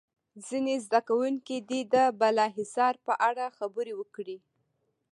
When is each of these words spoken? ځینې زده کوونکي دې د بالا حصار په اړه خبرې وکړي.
ځینې 0.47 0.73
زده 0.85 0.99
کوونکي 1.07 1.55
دې 1.69 1.81
د 1.93 1.95
بالا 2.19 2.47
حصار 2.57 2.93
په 3.05 3.13
اړه 3.27 3.45
خبرې 3.57 3.93
وکړي. 3.99 4.37